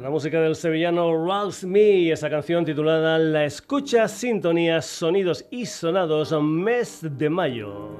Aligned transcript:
La 0.00 0.08
música 0.08 0.40
del 0.40 0.56
sevillano 0.56 1.26
Ralph 1.26 1.62
Me, 1.64 2.10
esa 2.10 2.30
canción 2.30 2.64
titulada 2.64 3.18
La 3.18 3.44
escucha, 3.44 4.08
sintonía, 4.08 4.80
sonidos 4.80 5.44
y 5.50 5.66
sonados, 5.66 6.32
mes 6.42 7.00
de 7.02 7.28
mayo. 7.28 7.98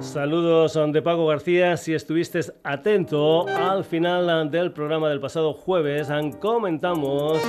Saludos 0.00 0.76
de 0.92 1.02
Paco 1.02 1.24
García. 1.26 1.76
Si 1.76 1.94
estuviste 1.94 2.40
atento 2.64 3.46
al 3.46 3.84
final 3.84 4.50
del 4.50 4.72
programa 4.72 5.08
del 5.08 5.20
pasado 5.20 5.52
jueves, 5.52 6.08
comentamos 6.40 7.40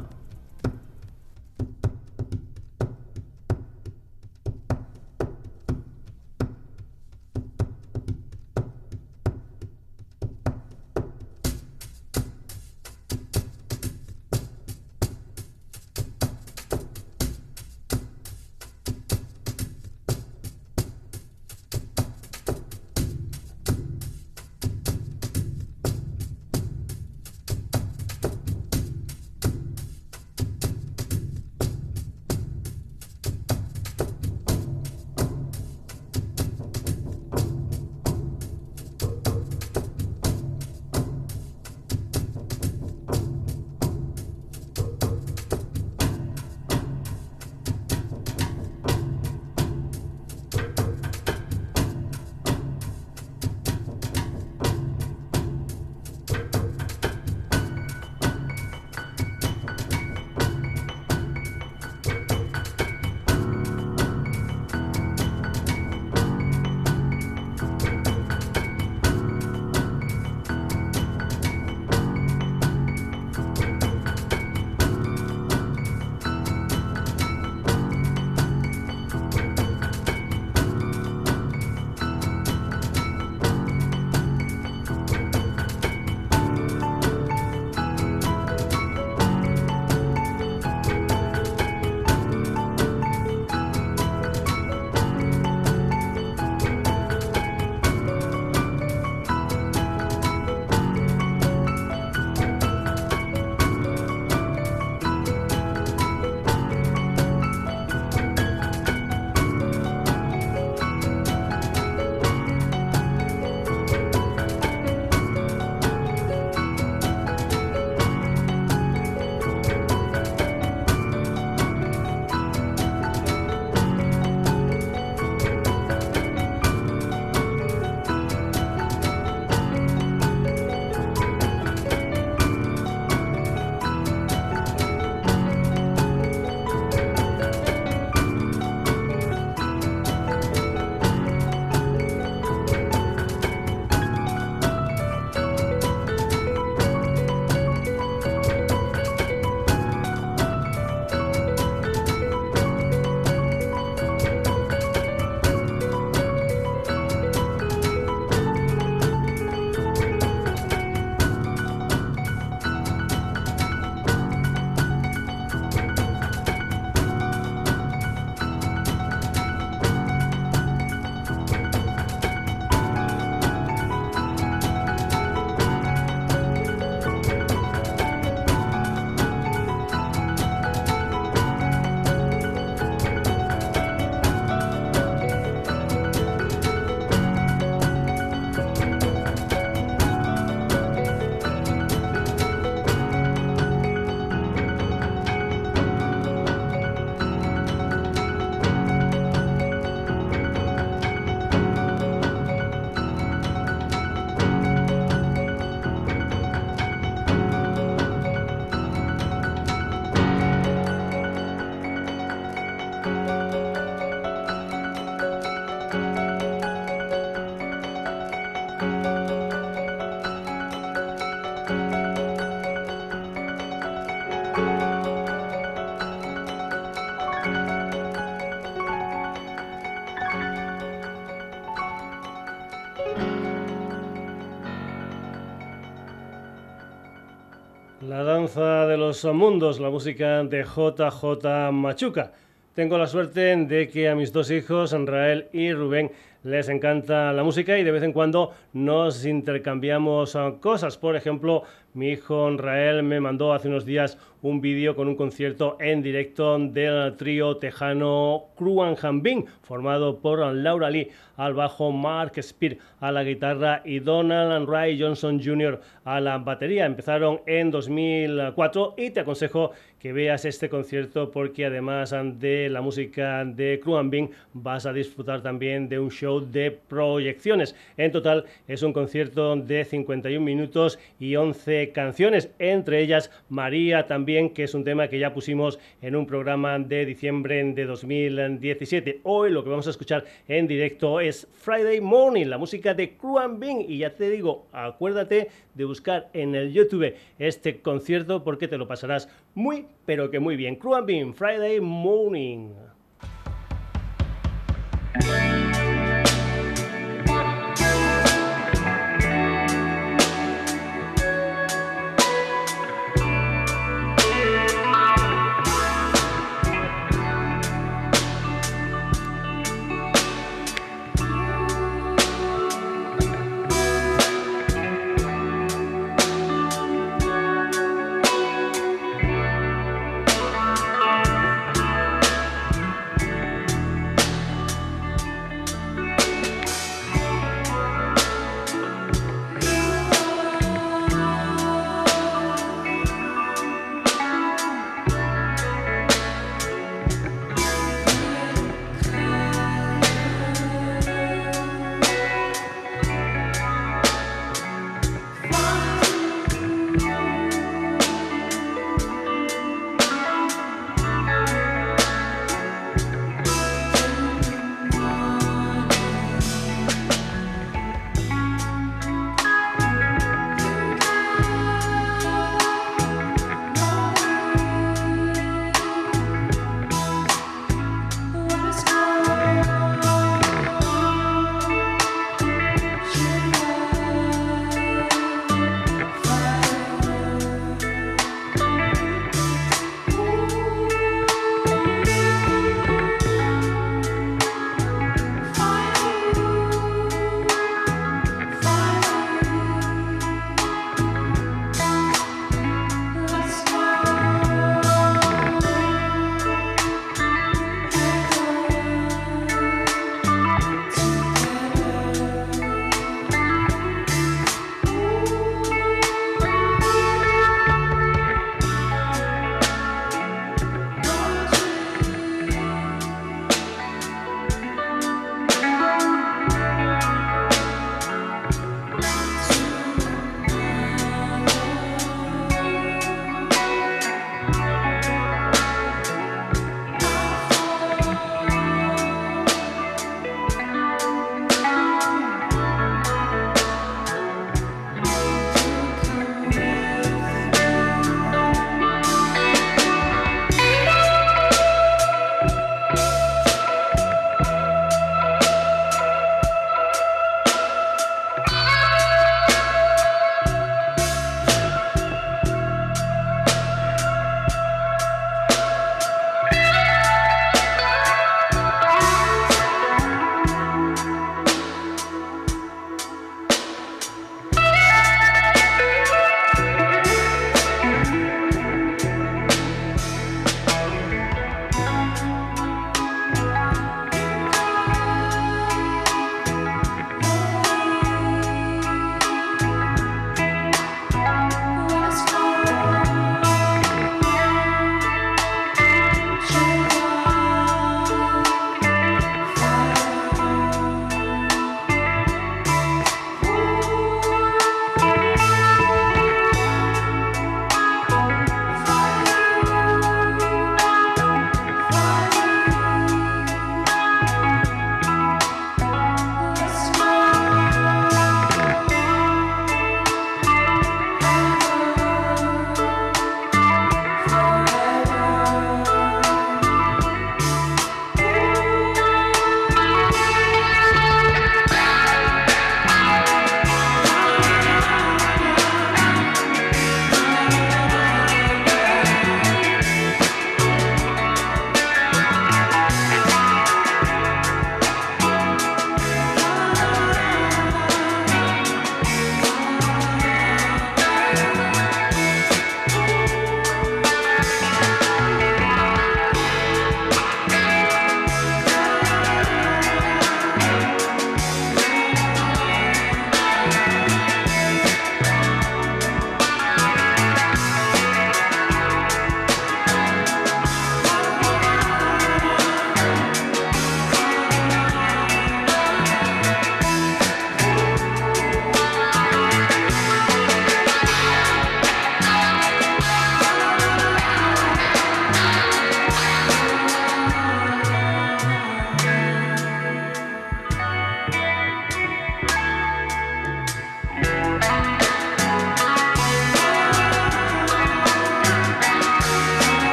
La 238.00 238.22
danza 238.22 238.86
de 238.86 238.96
los 238.96 239.24
mundos, 239.24 239.80
la 239.80 239.90
música 239.90 240.44
de 240.44 240.62
JJ 240.62 241.72
Machuca. 241.72 242.30
Tengo 242.72 242.96
la 242.96 243.08
suerte 243.08 243.56
de 243.56 243.88
que 243.88 244.08
a 244.08 244.14
mis 244.14 244.32
dos 244.32 244.52
hijos, 244.52 244.92
Rael 244.92 245.48
y 245.52 245.72
Rubén, 245.72 246.12
les 246.44 246.68
encanta 246.68 247.32
la 247.32 247.42
música 247.42 247.78
y 247.78 247.84
de 247.84 247.90
vez 247.90 248.02
en 248.02 248.12
cuando 248.12 248.52
nos 248.72 249.24
intercambiamos 249.24 250.36
ah, 250.36 250.54
cosas. 250.60 250.96
Por 250.96 251.16
ejemplo, 251.16 251.64
mi 251.94 252.10
hijo 252.10 252.48
Rael 252.56 253.02
me 253.02 253.20
mandó 253.20 253.52
hace 253.52 253.68
unos 253.68 253.84
días 253.84 254.18
un 254.42 254.60
vídeo 254.60 254.94
con 254.94 255.08
un 255.08 255.16
concierto 255.16 255.76
en 255.80 256.00
directo 256.00 256.56
del 256.58 257.16
trío 257.16 257.56
tejano 257.56 258.44
Kruan 258.56 258.94
Hanbin, 259.00 259.46
formado 259.62 260.18
por 260.18 260.38
Laura 260.54 260.90
Lee 260.90 261.10
al 261.36 261.54
bajo, 261.54 261.90
Mark 261.90 262.40
Spear 262.40 262.76
a 263.00 263.10
la 263.10 263.24
guitarra 263.24 263.82
y 263.84 263.98
Donald 263.98 264.68
Ray 264.68 265.00
Johnson 265.00 265.40
Jr. 265.42 265.80
a 266.04 266.20
la 266.20 266.38
batería. 266.38 266.86
Empezaron 266.86 267.40
en 267.46 267.70
2004 267.72 268.94
y 268.96 269.10
te 269.10 269.20
aconsejo 269.20 269.72
que 269.98 270.12
veas 270.12 270.44
este 270.44 270.68
concierto 270.68 271.30
porque 271.32 271.66
además 271.66 272.14
de 272.34 272.68
la 272.68 272.80
música 272.80 273.44
de 273.44 273.80
Kruan 273.82 274.10
Bin 274.10 274.30
vas 274.52 274.86
a 274.86 274.92
disfrutar 274.92 275.42
también 275.42 275.88
de 275.88 275.98
un 275.98 276.10
show 276.10 276.27
de 276.28 276.70
proyecciones. 276.70 277.74
En 277.96 278.12
total 278.12 278.44
es 278.66 278.82
un 278.82 278.92
concierto 278.92 279.56
de 279.56 279.84
51 279.84 280.44
minutos 280.44 280.98
y 281.18 281.36
11 281.36 281.92
canciones, 281.92 282.50
entre 282.58 283.00
ellas 283.00 283.30
María 283.48 284.06
también, 284.06 284.50
que 284.50 284.64
es 284.64 284.74
un 284.74 284.84
tema 284.84 285.08
que 285.08 285.18
ya 285.18 285.32
pusimos 285.32 285.78
en 286.02 286.14
un 286.14 286.26
programa 286.26 286.78
de 286.78 287.06
diciembre 287.06 287.64
de 287.72 287.84
2017. 287.86 289.20
Hoy 289.24 289.50
lo 289.50 289.64
que 289.64 289.70
vamos 289.70 289.86
a 289.86 289.90
escuchar 289.90 290.24
en 290.46 290.66
directo 290.66 291.20
es 291.20 291.48
Friday 291.54 292.00
Morning, 292.00 292.46
la 292.46 292.58
música 292.58 292.94
de 292.94 293.16
Kruan 293.16 293.58
Bin. 293.58 293.84
Y 293.88 293.98
ya 293.98 294.14
te 294.14 294.30
digo, 294.30 294.66
acuérdate 294.72 295.48
de 295.74 295.84
buscar 295.84 296.28
en 296.32 296.54
el 296.54 296.72
YouTube 296.72 297.14
este 297.38 297.80
concierto 297.80 298.44
porque 298.44 298.68
te 298.68 298.78
lo 298.78 298.86
pasarás 298.86 299.28
muy, 299.54 299.86
pero 300.04 300.30
que 300.30 300.38
muy 300.38 300.56
bien. 300.56 300.76
Kruan 300.76 301.06
Bin, 301.06 301.34
Friday 301.34 301.80
Morning. 301.80 302.87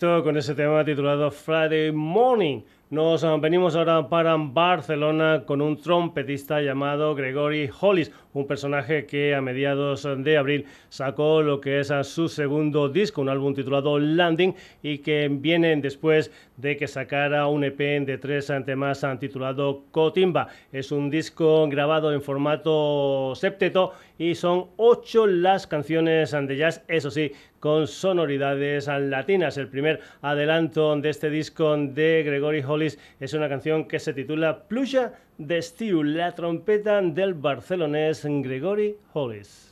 Con 0.00 0.36
ese 0.36 0.54
tema 0.54 0.84
titulado 0.84 1.28
Friday 1.28 1.90
Morning. 1.90 2.60
Nos 2.90 3.26
venimos 3.40 3.74
ahora 3.74 4.08
para 4.08 4.36
Barcelona 4.36 5.42
con 5.44 5.60
un 5.60 5.76
trompetista 5.76 6.62
llamado 6.62 7.16
Gregory 7.16 7.68
Hollis, 7.80 8.12
un 8.32 8.46
personaje 8.46 9.06
que 9.06 9.34
a 9.34 9.40
mediados 9.40 10.08
de 10.18 10.38
abril 10.38 10.66
sacó 10.88 11.42
lo 11.42 11.60
que 11.60 11.80
es 11.80 11.92
su 12.02 12.28
segundo 12.28 12.88
disco, 12.88 13.20
un 13.20 13.28
álbum 13.28 13.54
titulado 13.54 13.98
Landing, 13.98 14.54
y 14.84 14.98
que 14.98 15.28
viene 15.28 15.74
después 15.76 16.30
de 16.58 16.76
que 16.76 16.86
sacara 16.86 17.46
un 17.46 17.64
EP 17.64 17.78
de 17.78 18.18
tres 18.18 18.52
temas 18.66 19.06
titulado 19.18 19.84
Cotimba. 19.90 20.48
Es 20.72 20.92
un 20.92 21.08
disco 21.08 21.66
grabado 21.68 22.12
en 22.12 22.20
formato 22.20 23.32
septeto 23.34 23.92
y 24.18 24.34
son 24.34 24.66
ocho 24.76 25.26
las 25.26 25.66
canciones 25.66 26.32
de 26.32 26.56
jazz, 26.56 26.84
eso 26.88 27.10
sí, 27.10 27.32
con 27.60 27.86
sonoridades 27.86 28.88
latinas. 28.88 29.56
El 29.56 29.68
primer 29.68 30.00
adelanto 30.20 30.94
de 30.96 31.08
este 31.08 31.30
disco 31.30 31.76
de 31.76 32.22
Gregory 32.26 32.62
Hollis 32.66 32.98
es 33.20 33.32
una 33.32 33.48
canción 33.48 33.86
que 33.86 34.00
se 34.00 34.12
titula 34.12 34.64
Pluja 34.68 35.12
de 35.38 35.62
Stew, 35.62 36.02
la 36.02 36.34
trompeta 36.34 37.00
del 37.00 37.34
barcelonés 37.34 38.24
Gregory 38.24 38.96
Hollis. 39.12 39.67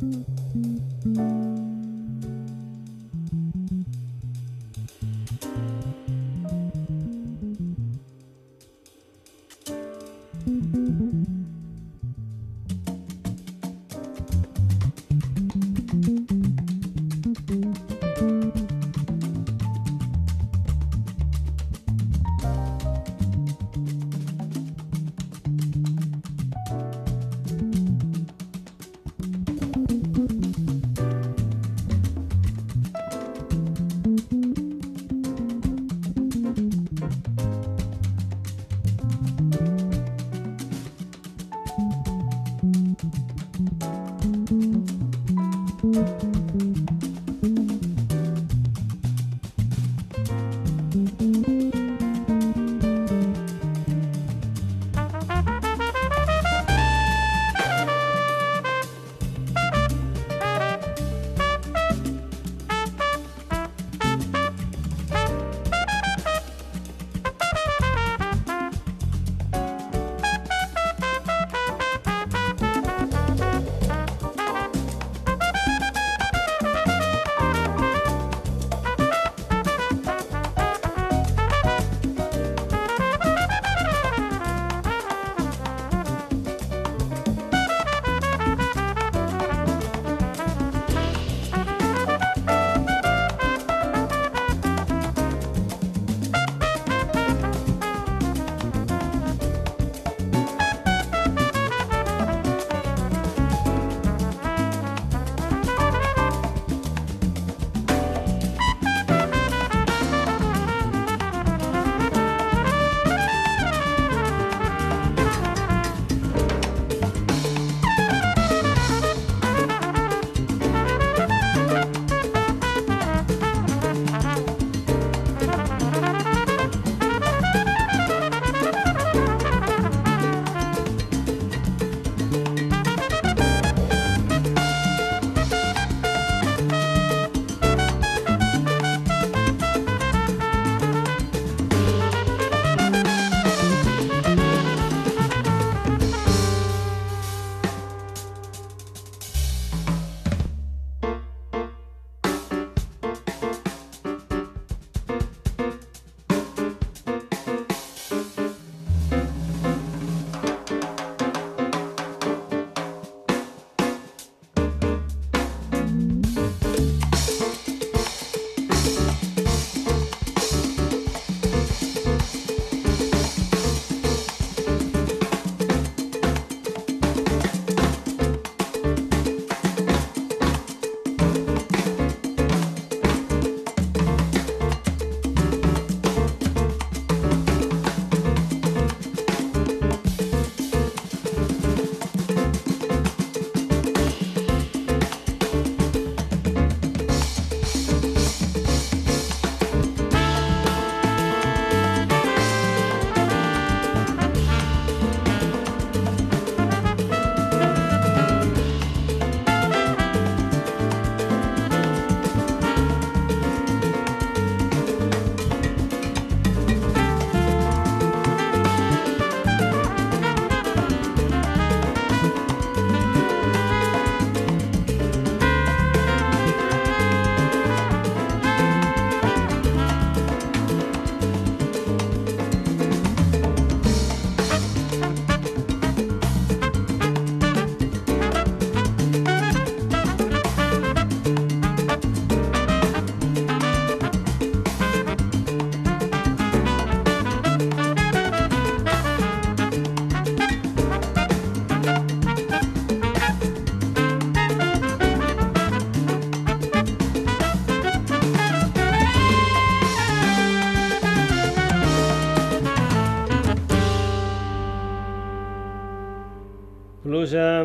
Música 0.00 1.39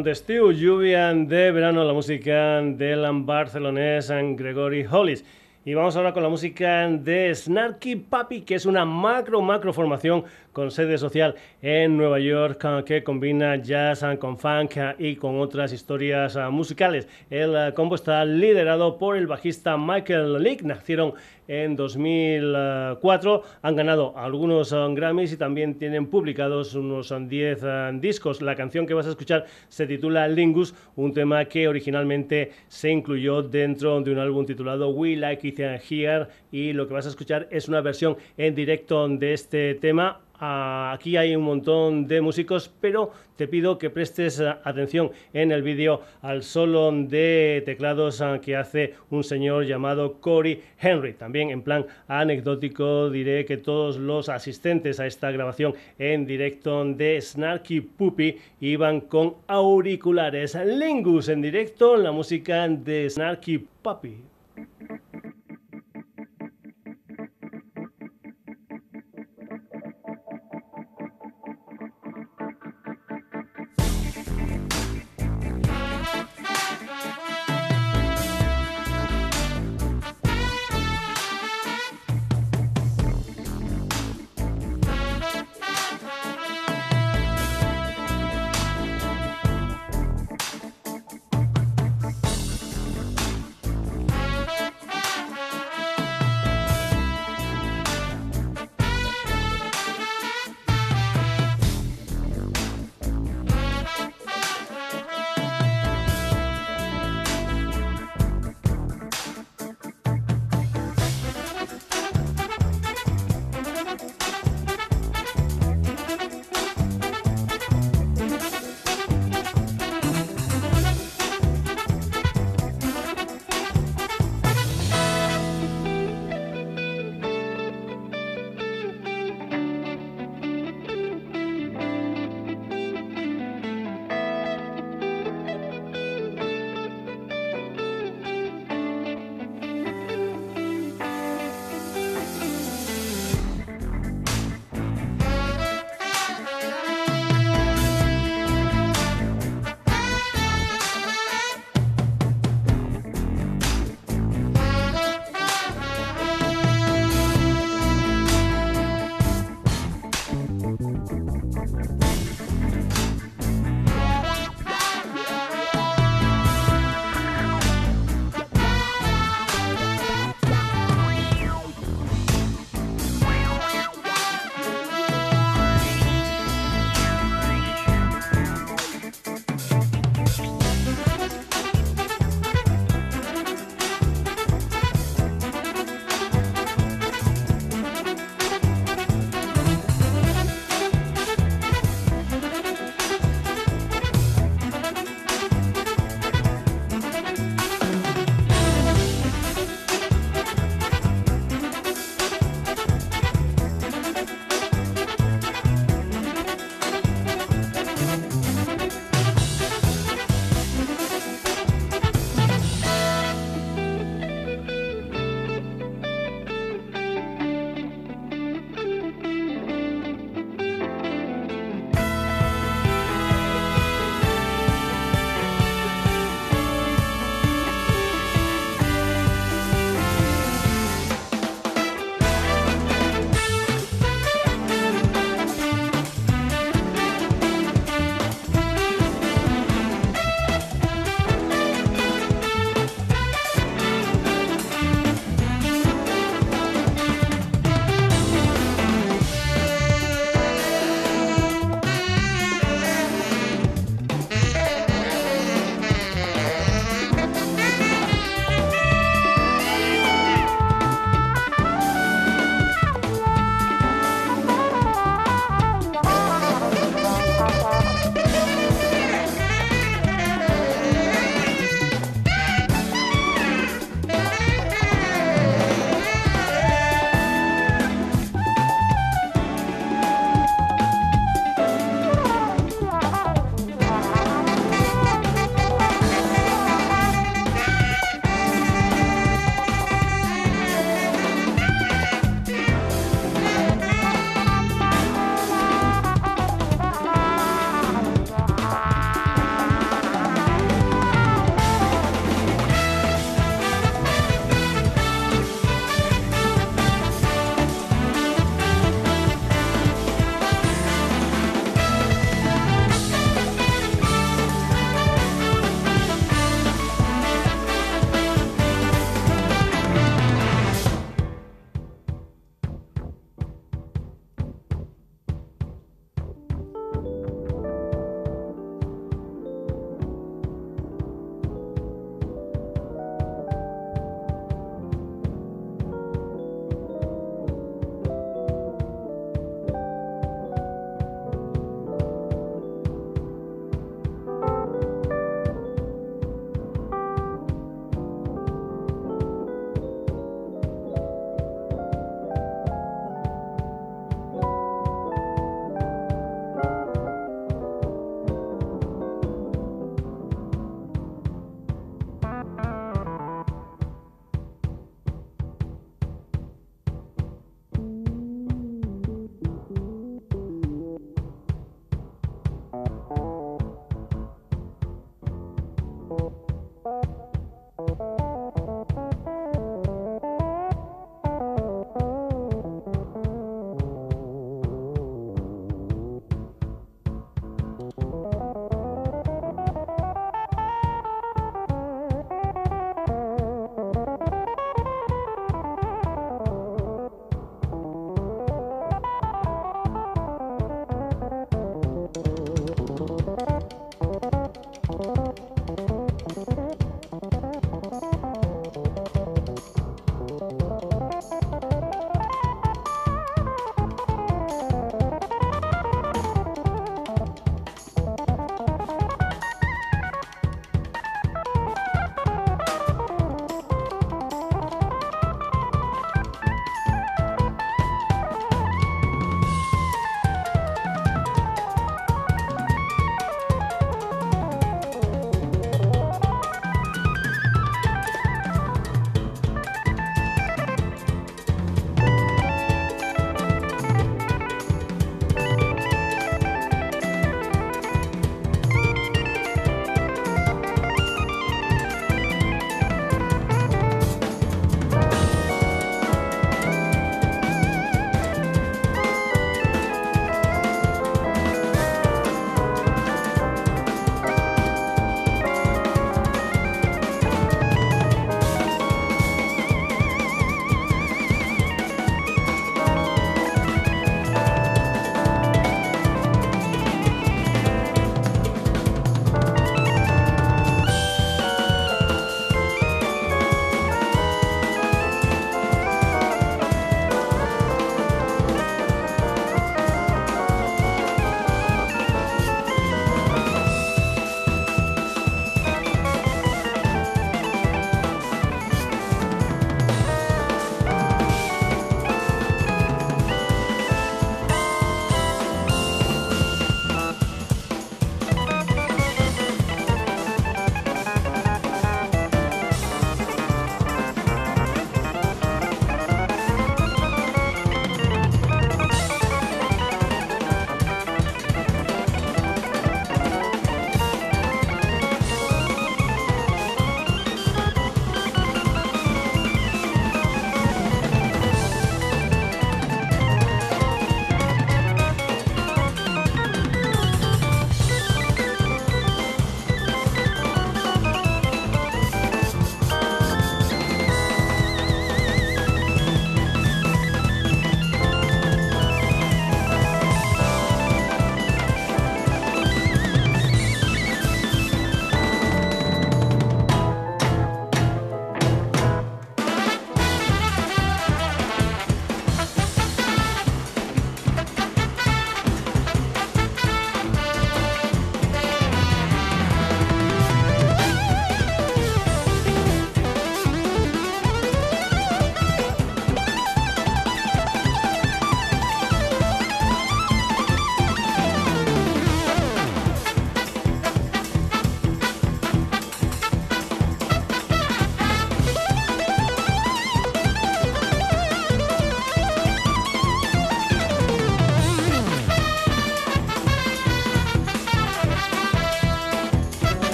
d'estiu, 0.00 0.50
lluvia 0.56 1.12
de 1.12 1.52
verano, 1.52 1.84
la 1.84 1.92
música 1.92 2.62
del 2.62 3.04
barcelonés 3.24 4.08
Gregory 4.08 4.86
Hollis. 4.90 5.22
Y 5.66 5.74
vamos 5.74 5.94
ahora 5.94 6.14
con 6.14 6.22
la 6.22 6.30
música 6.30 6.88
de 6.88 7.34
Snarky 7.34 7.96
Puppy, 7.96 8.40
que 8.40 8.54
es 8.54 8.64
una 8.64 8.86
macro, 8.86 9.42
macro 9.42 9.72
formación 9.74 10.24
con 10.52 10.70
sede 10.70 10.98
social 10.98 11.34
en 11.60 11.96
Nueva 11.96 12.18
York 12.18 12.84
que 12.84 13.02
combina 13.02 13.56
jazz 13.56 14.04
con 14.18 14.38
funk 14.38 14.76
y 14.98 15.16
con 15.16 15.40
otras 15.40 15.72
historias 15.72 16.38
musicales. 16.50 17.08
El 17.30 17.74
combo 17.74 17.94
está 17.94 18.24
liderado 18.24 18.98
por 18.98 19.16
el 19.16 19.26
bajista 19.26 19.76
Michael 19.76 20.42
Leake. 20.42 20.64
Nacieron 20.64 21.14
en 21.48 21.76
2004. 21.76 23.42
Han 23.62 23.76
ganado 23.76 24.16
algunos 24.16 24.72
Grammys 24.72 25.32
y 25.32 25.36
también 25.36 25.78
tienen 25.78 26.06
publicados 26.06 26.74
unos 26.74 27.12
10 27.16 27.62
um, 27.62 27.68
um, 27.68 28.00
discos. 28.00 28.42
La 28.42 28.54
canción 28.54 28.86
que 28.86 28.94
vas 28.94 29.06
a 29.06 29.10
escuchar 29.10 29.46
se 29.68 29.86
titula 29.86 30.28
Lingus, 30.28 30.74
un 30.96 31.12
tema 31.12 31.44
que 31.44 31.68
originalmente 31.68 32.52
se 32.68 32.90
incluyó 32.90 33.42
dentro 33.42 34.00
de 34.00 34.12
un 34.12 34.18
álbum 34.18 34.46
titulado 34.46 34.90
We 34.90 35.16
Like 35.16 35.48
It 35.48 35.60
Here 35.60 36.26
y 36.50 36.72
lo 36.72 36.86
que 36.86 36.94
vas 36.94 37.06
a 37.06 37.10
escuchar 37.10 37.48
es 37.50 37.68
una 37.68 37.80
versión 37.80 38.16
en 38.36 38.54
directo 38.54 39.08
de 39.08 39.32
este 39.34 39.74
tema 39.74 40.20
aquí 40.42 41.16
hay 41.16 41.36
un 41.36 41.44
montón 41.44 42.08
de 42.08 42.20
músicos, 42.20 42.68
pero 42.80 43.12
te 43.36 43.46
pido 43.46 43.78
que 43.78 43.90
prestes 43.90 44.40
eh, 44.40 44.52
atención 44.64 45.12
en 45.32 45.52
el 45.52 45.62
vídeo 45.62 46.00
al 46.20 46.42
solo 46.42 46.90
de 46.92 47.62
teclados 47.64 48.20
eh, 48.20 48.40
que 48.42 48.56
hace 48.56 48.94
un 49.10 49.22
señor 49.22 49.66
llamado 49.66 50.14
Corey 50.20 50.60
Henry. 50.80 51.14
También 51.14 51.50
en 51.50 51.62
plan 51.62 51.86
anecdótico 52.08 53.08
diré 53.08 53.44
que 53.44 53.56
todos 53.56 53.98
los 53.98 54.28
asistentes 54.28 54.98
a 54.98 55.06
esta 55.06 55.30
grabación 55.30 55.74
en 55.98 56.26
directo 56.26 56.84
de 56.84 57.20
Snarky 57.20 57.80
Puppy 57.80 58.36
iban 58.60 59.02
con 59.02 59.36
auriculares. 59.46 60.56
Lingus 60.66 61.28
en 61.28 61.40
directo, 61.40 61.96
la 61.96 62.10
música 62.10 62.66
de 62.66 63.08
Snarky 63.08 63.58
Puppy. 63.82 64.31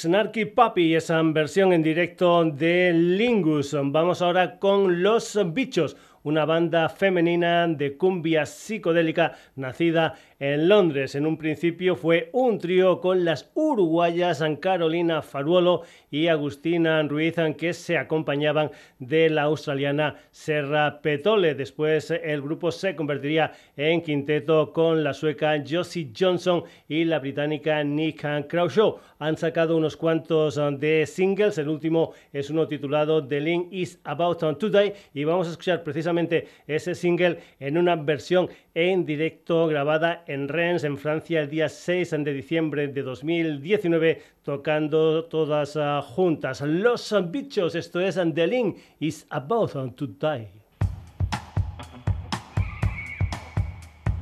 Snarky 0.00 0.46
Puppy, 0.46 0.94
esa 0.94 1.20
versión 1.22 1.74
en 1.74 1.82
directo 1.82 2.46
de 2.46 2.90
Lingus. 2.94 3.76
Vamos 3.78 4.22
ahora 4.22 4.58
con 4.58 5.02
Los 5.02 5.38
Bichos, 5.52 5.94
una 6.22 6.46
banda 6.46 6.88
femenina 6.88 7.68
de 7.68 7.98
cumbia 7.98 8.46
psicodélica 8.46 9.36
nacida 9.56 10.14
en 10.40 10.68
Londres. 10.68 11.14
En 11.14 11.26
un 11.26 11.36
principio 11.36 11.94
fue 11.94 12.30
un 12.32 12.58
trío 12.58 13.00
con 13.00 13.24
las 13.24 13.50
uruguayas 13.54 14.42
Carolina 14.60 15.22
Faruolo 15.22 15.82
y 16.10 16.26
Agustina 16.28 17.02
Ruiz, 17.02 17.36
que 17.56 17.74
se 17.74 17.98
acompañaban 17.98 18.70
de 18.98 19.28
la 19.28 19.42
australiana 19.42 20.16
Serra 20.30 21.00
Petole. 21.02 21.54
Después 21.54 22.10
el 22.10 22.40
grupo 22.40 22.72
se 22.72 22.96
convertiría 22.96 23.52
en 23.76 24.00
quinteto 24.00 24.72
con 24.72 25.04
la 25.04 25.12
sueca 25.12 25.62
Josie 25.68 26.10
Johnson 26.18 26.64
y 26.88 27.04
la 27.04 27.18
británica 27.18 27.84
Nick 27.84 28.24
Crawshaw. 28.48 28.98
Han 29.18 29.36
sacado 29.36 29.76
unos 29.76 29.96
cuantos 29.96 30.58
de 30.80 31.04
singles. 31.06 31.58
El 31.58 31.68
último 31.68 32.12
es 32.32 32.48
uno 32.48 32.66
titulado 32.66 33.26
The 33.26 33.40
Link 33.40 33.68
is 33.70 34.00
About 34.04 34.58
Today 34.58 34.94
y 35.12 35.24
vamos 35.24 35.48
a 35.48 35.50
escuchar 35.50 35.82
precisamente 35.82 36.48
ese 36.66 36.94
single 36.94 37.38
en 37.58 37.76
una 37.76 37.96
versión 37.96 38.48
en 38.74 39.04
directo 39.04 39.66
grabada 39.66 40.24
en 40.26 40.48
Rennes, 40.48 40.84
en 40.84 40.96
Francia, 40.98 41.40
el 41.40 41.50
día 41.50 41.68
6 41.68 42.10
de 42.18 42.32
diciembre 42.32 42.88
de 42.88 43.02
2019, 43.02 44.22
tocando 44.42 45.24
todas 45.24 45.76
ah, 45.76 46.02
juntas. 46.02 46.60
Los 46.60 47.14
bichos, 47.30 47.74
esto 47.74 48.00
es 48.00 48.14
The 48.34 48.46
Link 48.46 48.76
is 49.00 49.26
About 49.30 49.94
to 49.96 50.06
Die. 50.06 50.48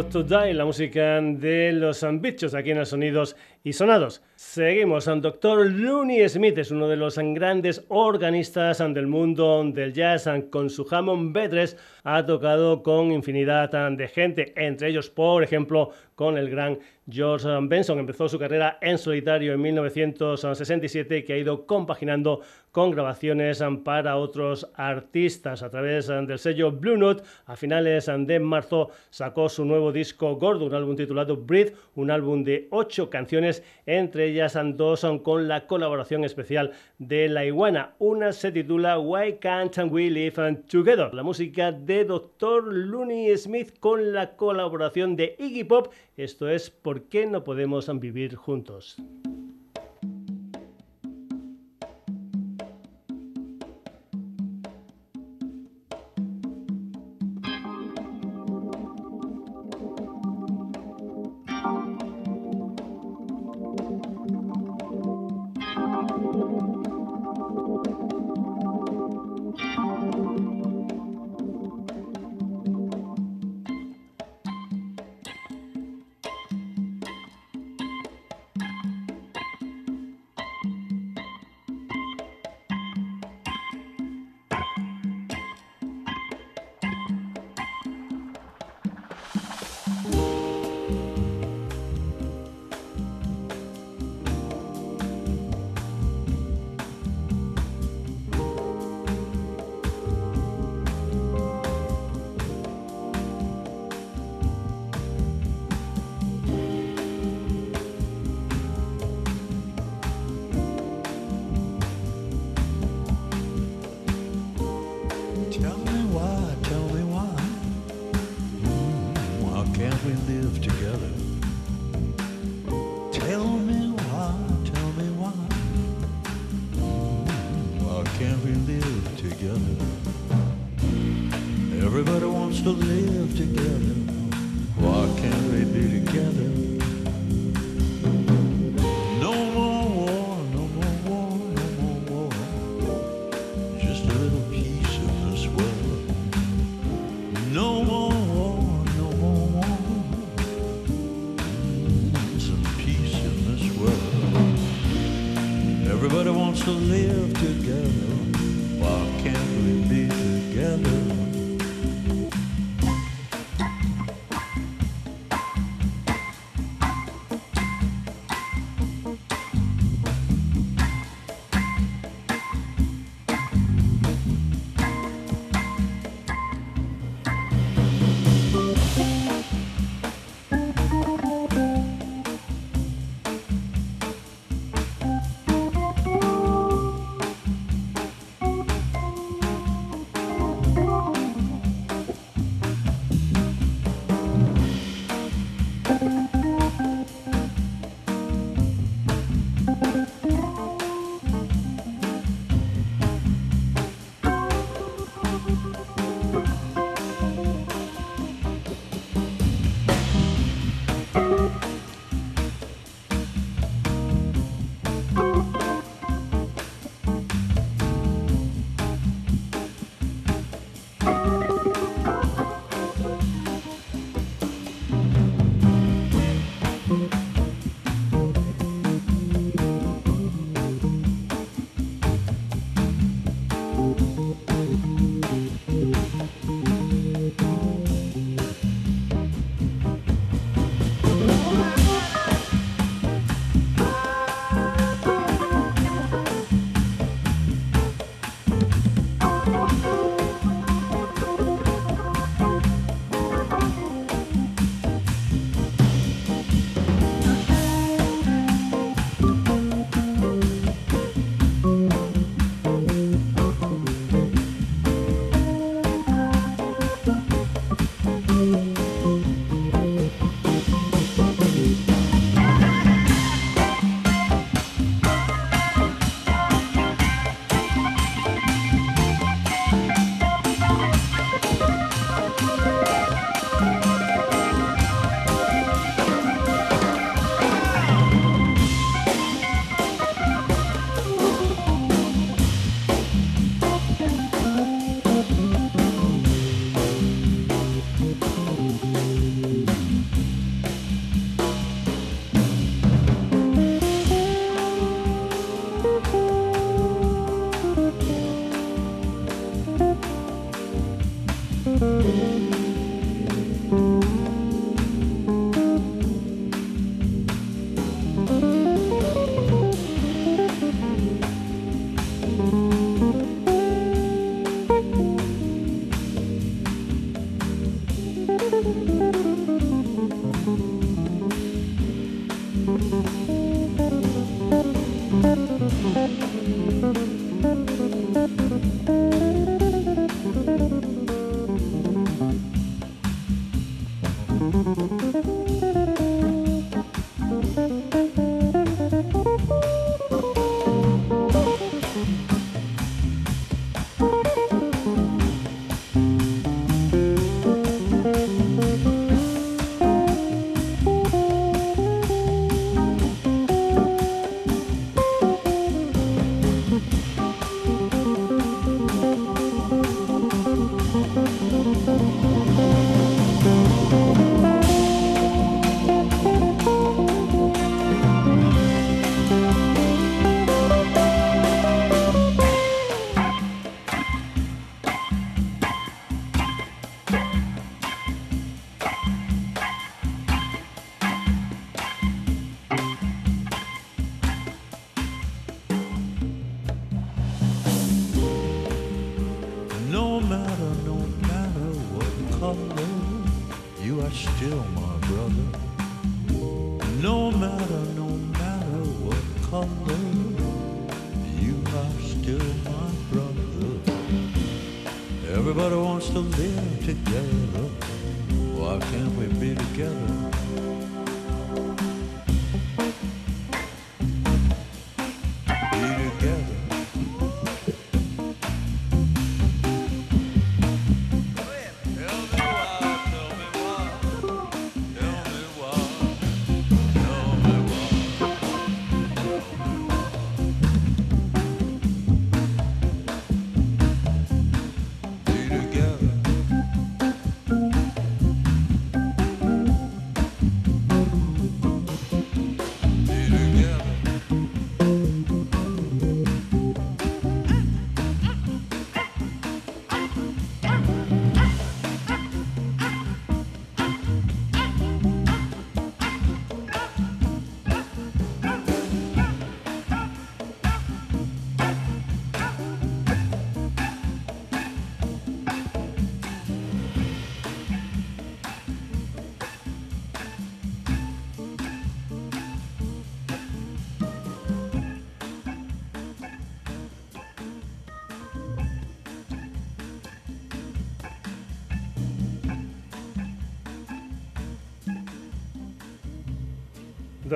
La 0.00 0.64
música 0.64 1.20
de 1.20 1.72
los 1.72 2.06
bichos 2.22 2.54
aquí 2.54 2.70
en 2.70 2.78
los 2.78 2.88
sonidos 2.88 3.36
y 3.62 3.74
sonados. 3.74 4.22
Seguimos. 4.34 5.06
El 5.06 5.20
doctor 5.20 5.66
Looney 5.66 6.26
Smith 6.26 6.56
es 6.56 6.70
uno 6.70 6.88
de 6.88 6.96
los 6.96 7.18
grandes 7.18 7.84
organistas 7.88 8.78
del 8.78 9.06
mundo 9.06 9.62
del 9.62 9.92
jazz. 9.92 10.26
Con 10.48 10.70
su 10.70 10.86
Hammond 10.90 11.36
B3 11.36 11.76
ha 12.04 12.24
tocado 12.24 12.82
con 12.82 13.12
infinidad 13.12 13.90
de 13.90 14.08
gente, 14.08 14.54
entre 14.56 14.88
ellos, 14.88 15.10
por 15.10 15.42
ejemplo, 15.42 15.90
con 16.20 16.36
el 16.36 16.50
gran 16.50 16.78
George 17.08 17.48
Benson. 17.62 17.98
Empezó 17.98 18.28
su 18.28 18.38
carrera 18.38 18.76
en 18.82 18.98
solitario 18.98 19.54
en 19.54 19.62
1967 19.62 21.24
que 21.24 21.32
ha 21.32 21.38
ido 21.38 21.64
compaginando 21.64 22.42
con 22.72 22.90
grabaciones 22.90 23.64
para 23.82 24.18
otros 24.18 24.70
artistas. 24.74 25.62
A 25.62 25.70
través 25.70 26.08
del 26.08 26.38
sello 26.38 26.72
Blue 26.72 26.98
Note, 26.98 27.22
a 27.46 27.56
finales 27.56 28.10
de 28.14 28.38
marzo 28.38 28.90
sacó 29.08 29.48
su 29.48 29.64
nuevo 29.64 29.92
disco 29.92 30.36
gordo, 30.36 30.66
un 30.66 30.74
álbum 30.74 30.94
titulado 30.94 31.38
Breathe, 31.38 31.74
un 31.94 32.10
álbum 32.10 32.44
de 32.44 32.68
ocho 32.70 33.08
canciones, 33.08 33.64
entre 33.86 34.26
ellas 34.26 34.58
dos 34.74 35.06
con 35.22 35.48
la 35.48 35.66
colaboración 35.66 36.24
especial 36.24 36.72
de 36.98 37.30
La 37.30 37.46
Iguana. 37.46 37.94
Una 37.98 38.32
se 38.32 38.52
titula 38.52 38.98
Why 38.98 39.38
Can't 39.40 39.78
We 39.90 40.10
Live 40.10 40.64
Together? 40.70 41.14
La 41.14 41.22
música 41.22 41.72
de 41.72 42.04
Dr. 42.04 42.64
Looney 42.72 43.34
Smith 43.38 43.78
con 43.80 44.12
la 44.12 44.36
colaboración 44.36 45.16
de 45.16 45.34
Iggy 45.38 45.64
Pop. 45.64 45.92
Esto 46.16 46.48
es 46.48 46.70
¿Por 46.70 47.04
qué 47.04 47.26
no 47.26 47.44
podemos 47.44 47.88
vivir 48.00 48.34
juntos? 48.34 48.96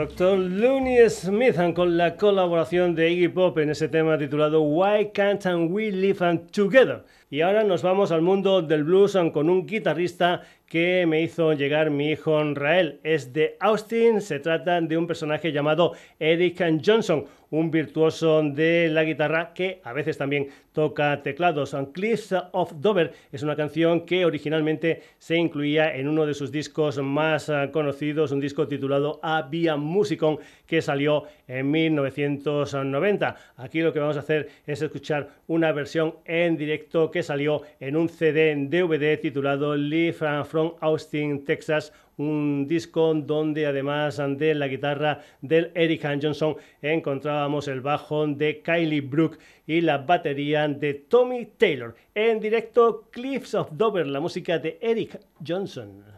Doctor 0.04 0.38
Looney 0.38 1.08
Smith 1.08 1.56
con 1.74 1.96
la 1.96 2.16
colaboración 2.16 2.94
de 2.94 3.10
Iggy 3.10 3.28
Pop 3.28 3.56
en 3.56 3.70
ese 3.70 3.88
tema 3.88 4.18
titulado 4.18 4.60
Why 4.60 5.12
Can't 5.14 5.46
We 5.70 5.90
Live 5.90 6.18
Together? 6.52 7.04
Y 7.30 7.40
ahora 7.40 7.64
nos 7.64 7.82
vamos 7.82 8.12
al 8.12 8.22
mundo 8.22 8.62
del 8.62 8.84
blues 8.84 9.18
con 9.32 9.48
un 9.48 9.66
guitarrista 9.66 10.42
que 10.66 11.06
me 11.06 11.22
hizo 11.22 11.52
llegar 11.52 11.90
mi 11.90 12.10
hijo 12.10 12.42
Rael. 12.54 13.00
Es 13.02 13.32
de 13.32 13.56
Austin, 13.60 14.20
se 14.20 14.40
trata 14.40 14.80
de 14.80 14.96
un 14.96 15.06
personaje 15.06 15.52
llamado 15.52 15.92
Eric 16.18 16.62
Johnson, 16.84 17.24
un 17.50 17.70
virtuoso 17.70 18.42
de 18.42 18.88
la 18.90 19.04
guitarra 19.04 19.52
que 19.54 19.80
a 19.84 19.92
veces 19.92 20.18
también 20.18 20.48
toca 20.72 21.22
teclados. 21.22 21.76
Cliffs 21.92 22.34
of 22.50 22.72
Dover 22.80 23.12
es 23.30 23.44
una 23.44 23.54
canción 23.54 24.04
que 24.04 24.24
originalmente 24.24 25.02
se 25.18 25.36
incluía 25.36 25.94
en 25.94 26.08
uno 26.08 26.26
de 26.26 26.34
sus 26.34 26.50
discos 26.50 26.98
más 26.98 27.48
ah, 27.48 27.70
conocidos, 27.70 28.32
un 28.32 28.40
disco 28.40 28.66
titulado 28.66 29.20
A 29.22 29.42
Via 29.42 29.76
Musicon 29.76 30.38
que 30.66 30.82
salió 30.82 31.24
en 31.46 31.70
1990. 31.70 33.36
Aquí 33.58 33.80
lo 33.80 33.92
que 33.92 34.00
vamos 34.00 34.16
a 34.16 34.20
hacer 34.20 34.48
es 34.66 34.82
escuchar 34.82 35.28
una 35.46 35.70
versión 35.70 36.16
en 36.24 36.56
directo 36.56 37.12
que 37.14 37.22
salió 37.22 37.62
en 37.78 37.94
un 37.94 38.08
CD 38.08 38.56
DVD 38.56 39.20
titulado 39.20 39.76
Live 39.76 40.44
from 40.44 40.72
Austin, 40.80 41.44
Texas 41.44 41.92
un 42.16 42.66
disco 42.66 43.14
donde 43.14 43.66
además 43.66 44.20
de 44.36 44.52
la 44.54 44.66
guitarra 44.66 45.20
del 45.40 45.70
Eric 45.76 46.02
Johnson 46.20 46.56
encontrábamos 46.82 47.68
el 47.68 47.82
bajo 47.82 48.26
de 48.26 48.62
Kylie 48.62 49.00
Brook 49.00 49.38
y 49.64 49.80
la 49.80 49.98
batería 49.98 50.66
de 50.66 50.94
Tommy 50.94 51.46
Taylor. 51.56 51.94
En 52.16 52.40
directo 52.40 53.08
Cliffs 53.12 53.54
of 53.54 53.68
Dover, 53.70 54.08
la 54.08 54.18
música 54.18 54.58
de 54.58 54.76
Eric 54.80 55.20
Johnson. 55.46 56.13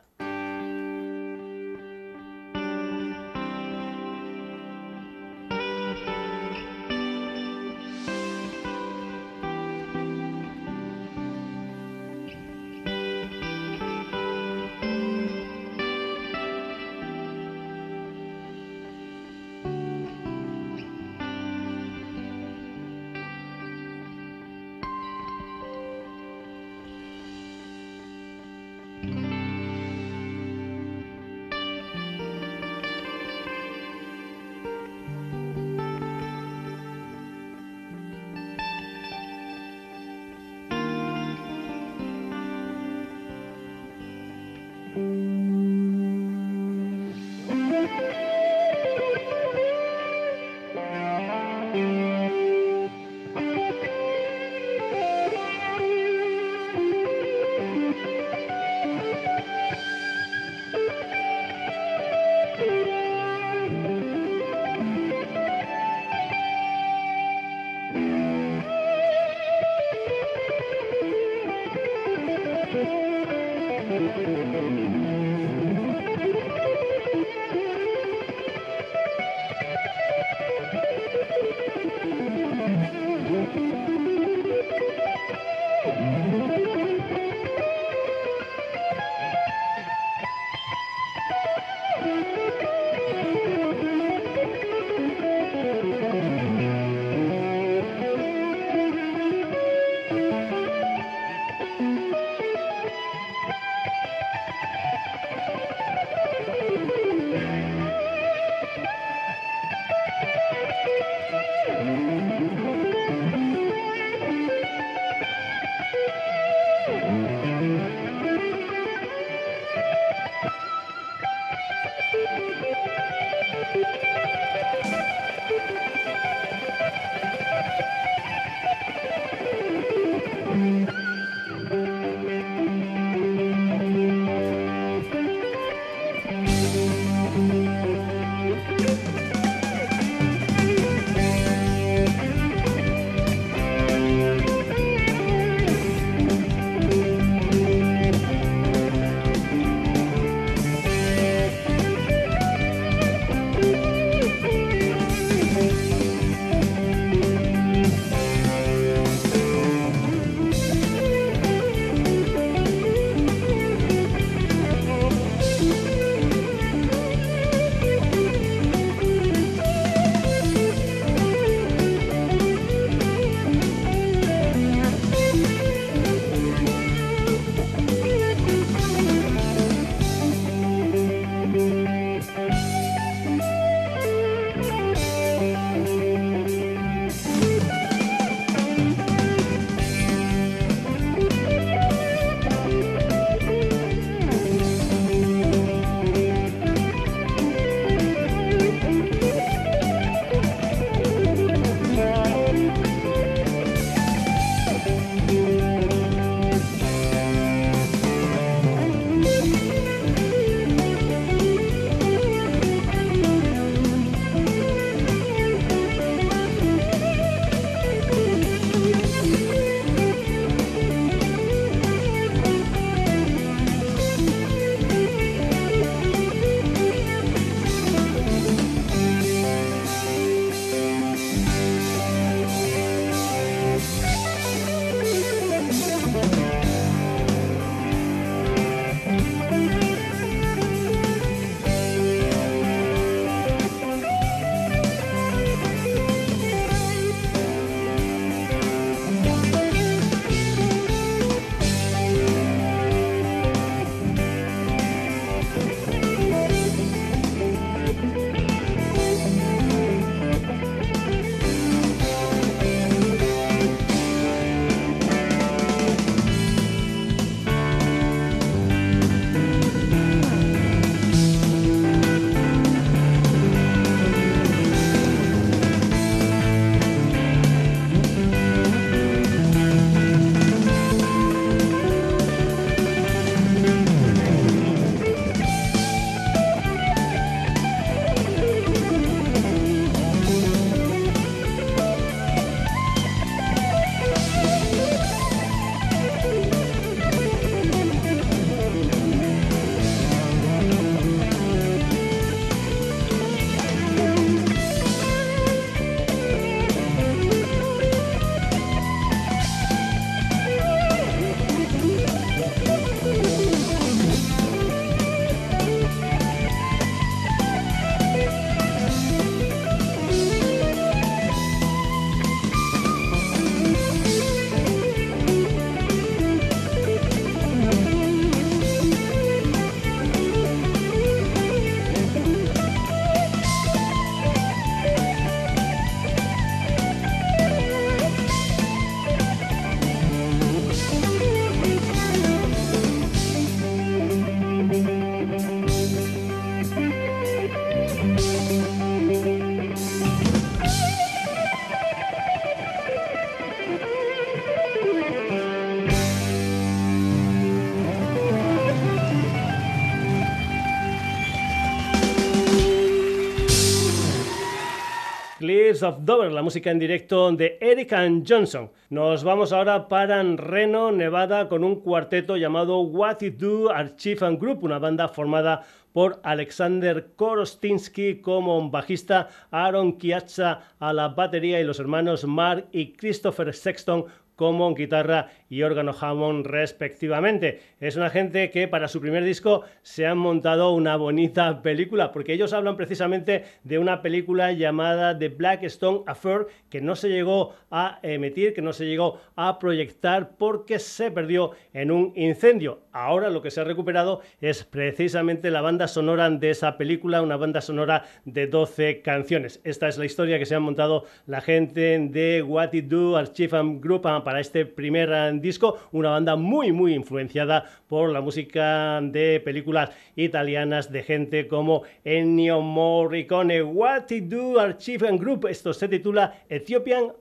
Of 365.82 365.98
Dover, 366.00 366.32
la 366.32 366.42
música 366.42 366.70
en 366.70 366.78
directo 366.78 367.32
de 367.32 367.58
Eric 367.60 367.92
and 367.92 368.24
Johnson. 368.28 368.70
Nos 368.90 369.24
vamos 369.24 369.52
ahora 369.52 369.88
para 369.88 370.22
Reno, 370.22 370.92
Nevada, 370.92 371.48
con 371.48 371.64
un 371.64 371.80
cuarteto 371.80 372.36
llamado 372.36 372.80
What 372.80 373.22
It 373.22 373.38
Do 373.38 373.70
Archive 373.70 374.24
and 374.26 374.40
Group, 374.40 374.64
una 374.64 374.78
banda 374.78 375.08
formada 375.08 375.64
por 375.92 376.20
Alexander 376.22 377.12
Korostinsky 377.16 378.20
como 378.20 378.70
bajista, 378.70 379.28
Aaron 379.50 379.98
Kiatza 379.98 380.60
a 380.78 380.92
la 380.92 381.08
batería 381.08 381.60
y 381.60 381.64
los 381.64 381.80
hermanos 381.80 382.24
Mark 382.24 382.66
y 382.70 382.92
Christopher 382.92 383.54
Sexton 383.54 384.04
como 384.36 384.74
guitarra 384.74 385.30
y 385.48 385.62
órgano 385.62 385.94
Hammond 385.98 386.46
respectivamente. 386.46 387.60
Es 387.80 387.96
una 387.96 388.10
gente 388.10 388.50
que 388.50 388.68
para 388.68 388.88
su 388.88 389.00
primer 389.00 389.24
disco 389.24 389.62
se 389.82 390.06
han 390.06 390.18
montado 390.18 390.72
una 390.72 390.96
bonita 390.96 391.62
película, 391.62 392.12
porque 392.12 392.34
ellos 392.34 392.52
hablan 392.52 392.76
precisamente 392.76 393.44
de 393.64 393.78
una 393.78 394.02
película 394.02 394.52
llamada 394.52 395.18
The 395.18 395.30
Black 395.30 395.64
Stone 395.64 396.02
Affair 396.06 396.46
que 396.68 396.80
no 396.80 396.94
se 396.94 397.08
llegó 397.08 397.54
a 397.70 397.98
emitir, 398.02 398.54
que 398.54 398.62
no 398.62 398.72
se 398.72 398.86
llegó 398.86 399.20
a 399.34 399.58
proyectar 399.58 400.36
porque 400.36 400.78
se 400.78 401.10
perdió 401.10 401.52
en 401.72 401.90
un 401.90 402.12
incendio. 402.14 402.82
Ahora 402.92 403.30
lo 403.30 403.42
que 403.42 403.50
se 403.50 403.60
ha 403.60 403.64
recuperado 403.64 404.20
es 404.40 404.64
precisamente 404.64 405.50
la 405.50 405.60
banda 405.60 405.88
sonora 405.88 406.28
de 406.30 406.50
esa 406.50 406.76
película, 406.76 407.22
una 407.22 407.36
banda 407.36 407.60
sonora 407.60 408.04
de 408.24 408.46
12 408.46 409.02
canciones. 409.02 409.60
Esta 409.64 409.88
es 409.88 409.98
la 409.98 410.04
historia 410.04 410.38
que 410.38 410.46
se 410.46 410.54
han 410.54 410.62
montado 410.62 411.04
la 411.26 411.40
gente 411.40 411.98
de 411.98 412.42
What 412.42 412.72
It 412.72 412.86
Do 412.86 413.16
Archive 413.16 413.78
Group 413.80 414.06
para 414.26 414.40
este 414.40 414.66
primer 414.66 415.40
disco, 415.40 415.78
una 415.92 416.10
banda 416.10 416.34
muy 416.34 416.72
muy 416.72 416.94
influenciada 416.94 417.64
por 417.86 418.10
la 418.10 418.20
música 418.20 419.00
de 419.00 419.40
películas 419.44 419.90
italianas 420.16 420.90
de 420.90 421.04
gente 421.04 421.46
como 421.46 421.84
Ennio 422.04 422.60
Morricone. 422.60 423.62
What 423.62 424.06
to 424.08 424.16
Do 424.22 424.58
Archive 424.58 425.16
Group, 425.16 425.46
esto 425.46 425.72
se 425.72 425.86
titula 425.86 426.40
Ethiopian 426.48 427.12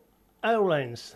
Airlines. 0.41 1.16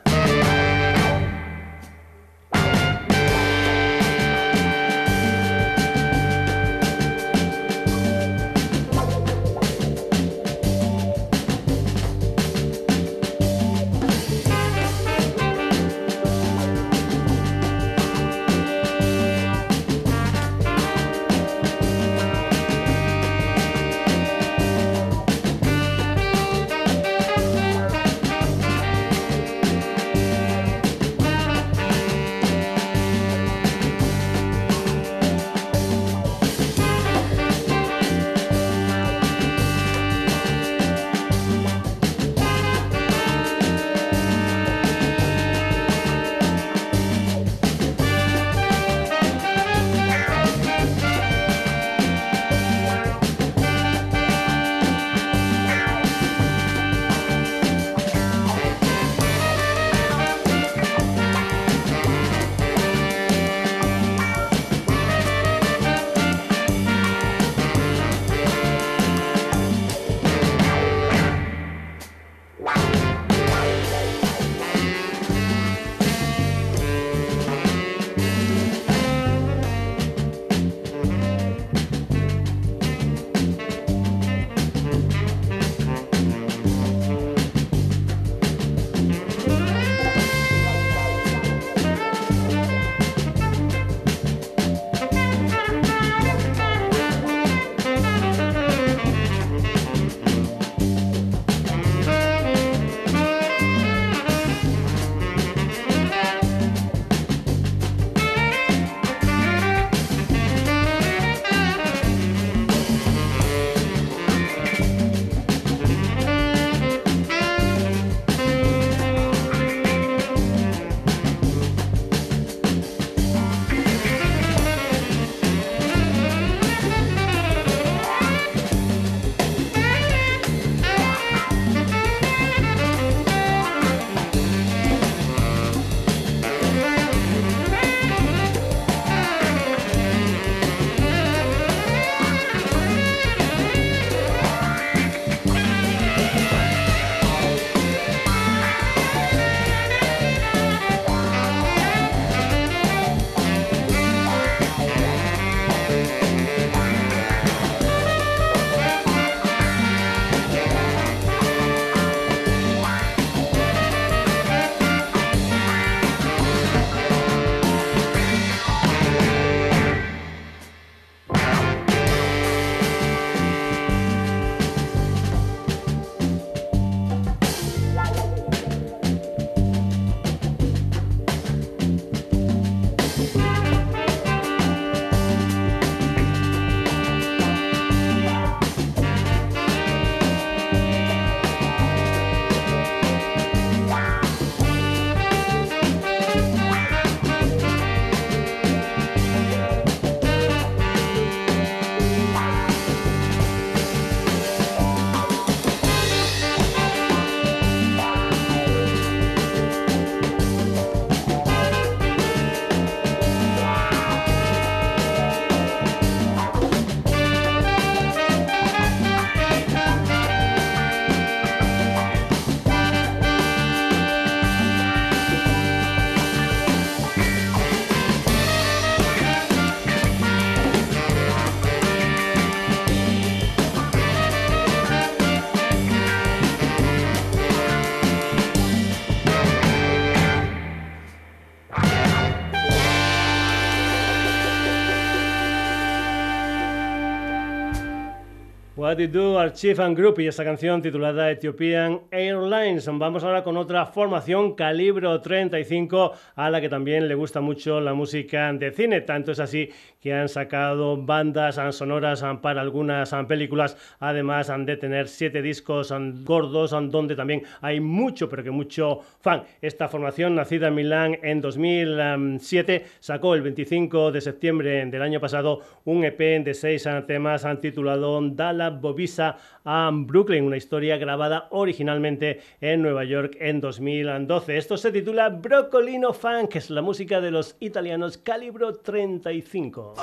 What 248.90 248.98
Do 248.98 249.38
Archive 249.38 249.84
and 249.84 249.96
Group 249.96 250.20
y 250.20 250.26
esta 250.26 250.44
canción 250.44 250.82
titulada 250.82 251.30
Ethiopian 251.30 252.02
Airlines. 252.10 252.90
Vamos 252.92 253.24
ahora 253.24 253.44
con 253.44 253.56
otra 253.56 253.86
formación, 253.86 254.56
Calibro 254.56 255.22
35, 255.22 256.14
a 256.36 256.50
la 256.50 256.60
que 256.60 256.70
también 256.70 257.08
le 257.08 257.14
gusta 257.14 257.40
mucho 257.40 257.80
la 257.80 257.94
música 257.94 258.52
de 258.52 258.72
cine. 258.72 259.02
Tanto 259.02 259.34
es 259.34 259.40
así 259.40 259.70
que 260.02 260.12
han 260.12 260.28
sacado 260.28 260.98
bandas 260.98 261.60
sonoras 261.76 262.26
para 262.42 262.62
algunas 262.62 263.14
películas, 263.28 263.78
además 264.00 264.52
de 264.58 264.76
tener 264.78 265.08
siete 265.08 265.44
discos 265.44 265.94
gordos, 266.24 266.72
donde 266.72 267.16
también 267.16 267.44
hay 267.62 267.80
mucho, 267.80 268.28
pero 268.28 268.44
que 268.44 268.50
mucho 268.50 269.02
fan. 269.22 269.44
Esta 269.62 269.88
formación, 269.88 270.34
nacida 270.34 270.70
en 270.70 270.74
Milán 270.74 271.20
en 271.22 271.42
2007, 271.42 272.86
sacó 273.00 273.36
el 273.36 273.44
25 273.44 274.12
de 274.12 274.22
septiembre 274.22 274.84
del 274.88 275.02
año 275.04 275.20
pasado 275.20 275.62
un 275.86 276.04
EP 276.06 276.44
de 276.44 276.56
seis 276.56 276.90
temas 277.06 277.46
titulado 277.62 278.20
Dala 278.32 278.79
Bobisa 278.80 279.38
a 279.66 279.90
Brooklyn, 279.94 280.44
una 280.44 280.58
historia 280.58 280.98
grabada 280.98 281.48
originalmente 281.52 282.42
en 282.62 282.82
Nueva 282.82 283.04
York 283.04 283.38
en 283.40 283.62
2012. 283.62 284.58
Esto 284.58 284.78
se 284.78 284.92
titula 284.92 285.30
Brocolino 285.30 286.14
Funk, 286.14 286.56
es 286.56 286.70
la 286.70 286.82
música 286.82 287.22
de 287.22 287.32
los 287.32 287.56
italianos 287.60 288.18
Calibro 288.18 288.76
35. 288.76 289.96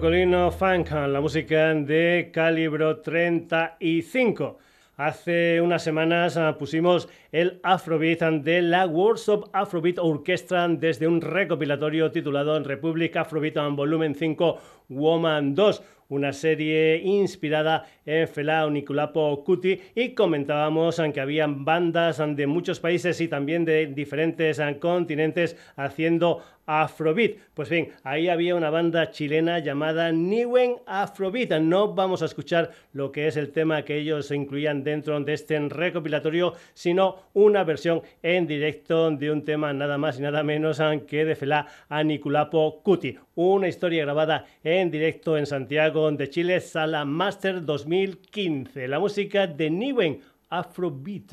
Colino 0.00 0.52
Funk, 0.52 0.90
la 0.92 1.20
música 1.20 1.74
de 1.74 2.30
Calibro 2.32 3.00
35. 3.00 4.58
Hace 4.96 5.60
unas 5.60 5.82
semanas 5.82 6.36
ah, 6.36 6.56
pusimos 6.56 7.08
el 7.32 7.58
Afrobeat 7.62 8.20
de 8.42 8.62
la 8.62 8.86
Workshop 8.86 9.50
Afrobeat 9.52 9.98
Orchestra 9.98 10.68
desde 10.68 11.08
un 11.08 11.20
recopilatorio 11.20 12.12
titulado 12.12 12.58
Republic 12.62 13.16
Afrobeat 13.16 13.56
Volumen 13.74 14.14
5 14.14 14.58
Woman 14.88 15.54
2 15.54 15.82
una 16.08 16.32
serie 16.32 17.02
inspirada 17.04 17.86
en 18.06 18.26
Fela 18.28 18.66
Uniculapo 18.66 19.44
Kuti 19.44 19.78
y 19.94 20.14
comentábamos 20.14 21.00
que 21.12 21.20
habían 21.20 21.64
bandas 21.64 22.22
de 22.34 22.46
muchos 22.46 22.80
países 22.80 23.20
y 23.20 23.28
también 23.28 23.64
de 23.64 23.86
diferentes 23.86 24.60
continentes 24.80 25.56
haciendo 25.76 26.42
Afrobeat. 26.68 27.38
Pues 27.54 27.70
bien, 27.70 27.94
ahí 28.04 28.28
había 28.28 28.54
una 28.54 28.68
banda 28.68 29.10
chilena 29.10 29.58
llamada 29.58 30.12
Niwen 30.12 30.76
Afrobeat. 30.86 31.58
No 31.60 31.94
vamos 31.94 32.20
a 32.22 32.26
escuchar 32.26 32.70
lo 32.92 33.10
que 33.10 33.26
es 33.26 33.38
el 33.38 33.50
tema 33.50 33.82
que 33.82 33.96
ellos 33.96 34.30
incluían 34.30 34.84
dentro 34.84 35.18
de 35.18 35.32
este 35.32 35.58
recopilatorio, 35.58 36.52
sino 36.74 37.16
una 37.32 37.64
versión 37.64 38.02
en 38.22 38.46
directo 38.46 39.10
de 39.10 39.30
un 39.30 39.44
tema 39.44 39.72
nada 39.72 39.96
más 39.96 40.18
y 40.18 40.22
nada 40.22 40.42
menos 40.42 40.78
que 41.06 41.24
de 41.24 41.34
Fela 41.34 41.66
Aniculapo 41.88 42.82
Cuti. 42.82 43.18
Una 43.34 43.68
historia 43.68 44.04
grabada 44.04 44.44
en 44.62 44.90
directo 44.90 45.38
en 45.38 45.46
Santiago 45.46 46.10
de 46.12 46.28
Chile, 46.28 46.60
Sala 46.60 47.04
Master 47.06 47.64
2015. 47.64 48.88
La 48.88 48.98
música 48.98 49.46
de 49.46 49.70
Niwen 49.70 50.20
Afrobeat. 50.50 51.32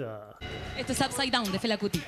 Esto 0.77 0.91
es 0.93 1.01
Upside 1.01 1.31
Down 1.31 1.51
de 1.51 1.59
Fela 1.59 1.77
Cuti. 1.77 2.01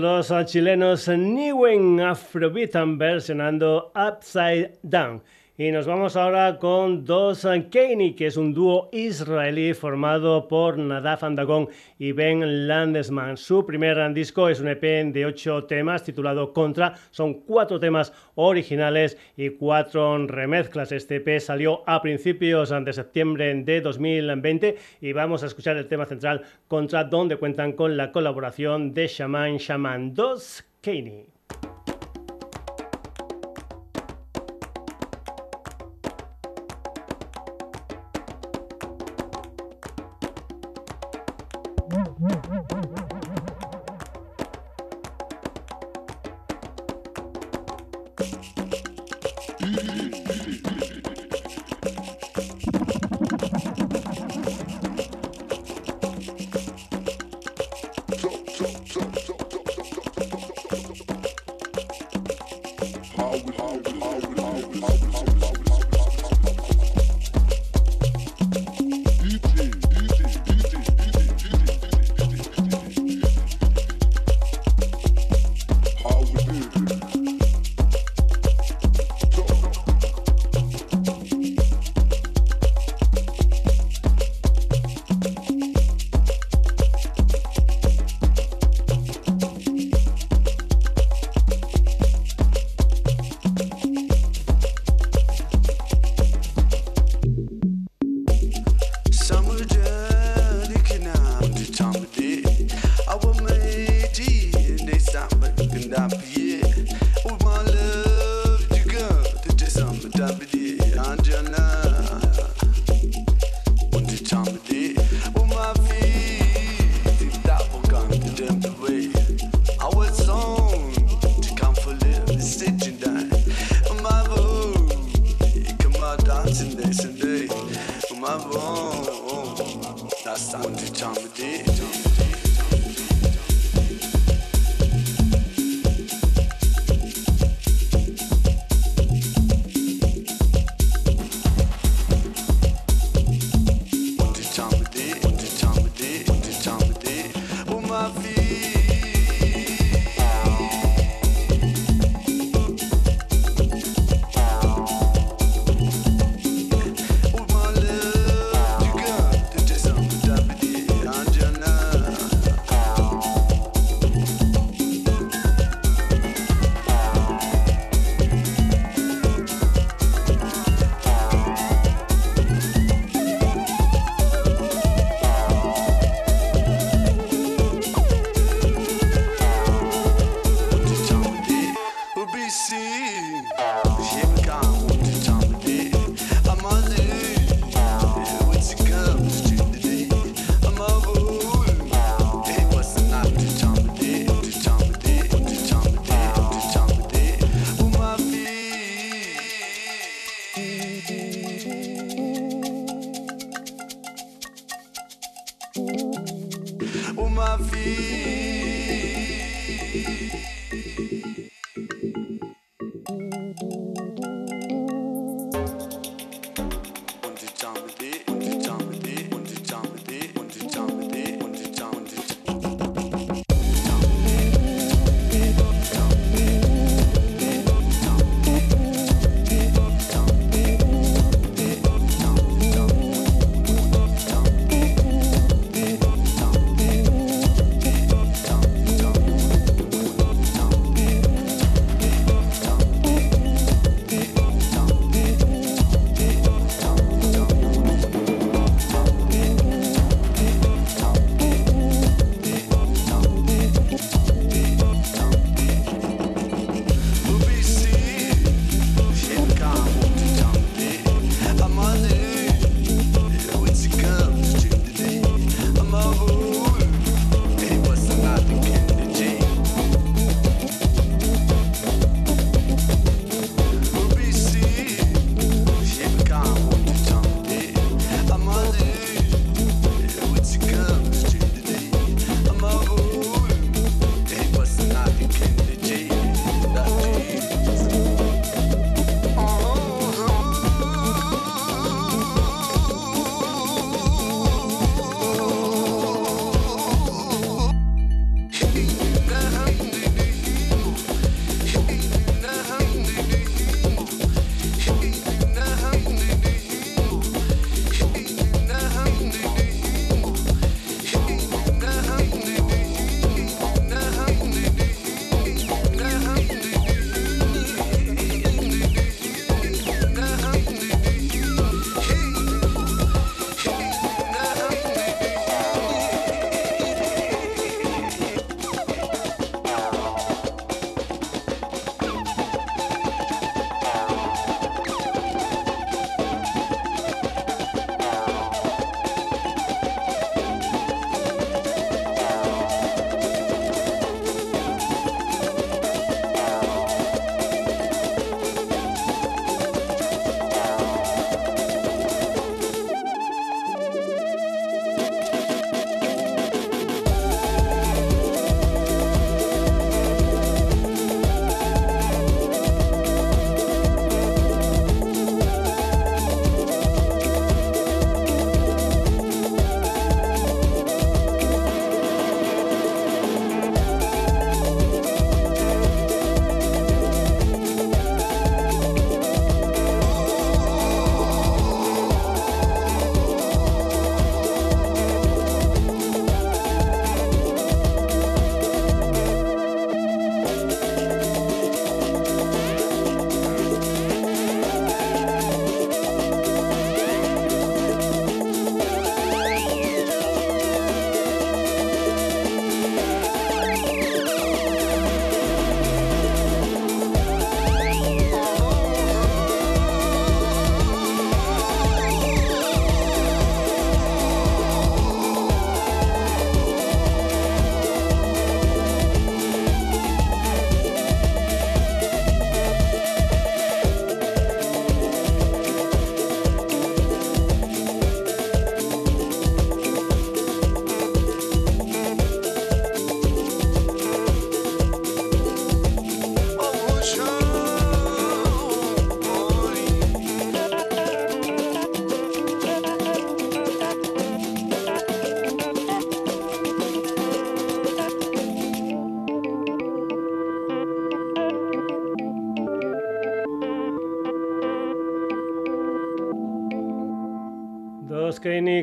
Los 0.00 0.32
chilenos 0.46 1.06
Niwen 1.08 2.00
Afrobeat 2.00 2.72
versionando 2.96 3.92
Upside 3.94 4.78
Down. 4.82 5.22
Y 5.60 5.72
nos 5.72 5.86
vamos 5.86 6.16
ahora 6.16 6.58
con 6.58 7.04
Dos 7.04 7.46
Keini, 7.70 8.14
que 8.14 8.28
es 8.28 8.38
un 8.38 8.54
dúo 8.54 8.88
israelí 8.92 9.74
formado 9.74 10.48
por 10.48 10.78
Nadav 10.78 11.22
Andagon 11.22 11.68
y 11.98 12.12
Ben 12.12 12.66
Landesman. 12.66 13.36
Su 13.36 13.66
primer 13.66 14.14
disco 14.14 14.48
es 14.48 14.60
un 14.60 14.68
EP 14.68 15.12
de 15.12 15.26
ocho 15.26 15.64
temas 15.64 16.02
titulado 16.02 16.54
Contra. 16.54 16.94
Son 17.10 17.42
cuatro 17.42 17.78
temas 17.78 18.14
originales 18.36 19.18
y 19.36 19.50
cuatro 19.50 20.26
remezclas. 20.26 20.92
Este 20.92 21.16
EP 21.16 21.38
salió 21.40 21.82
a 21.86 22.00
principios 22.00 22.70
de 22.70 22.92
septiembre 22.94 23.54
de 23.62 23.82
2020 23.82 24.76
y 25.02 25.12
vamos 25.12 25.42
a 25.42 25.46
escuchar 25.46 25.76
el 25.76 25.88
tema 25.88 26.06
central 26.06 26.40
Contra, 26.68 27.04
donde 27.04 27.36
cuentan 27.36 27.74
con 27.74 27.98
la 27.98 28.12
colaboración 28.12 28.94
de 28.94 29.08
Shaman 29.08 29.58
Shaman 29.58 30.14
Dos 30.14 30.64
Keini. 30.80 31.29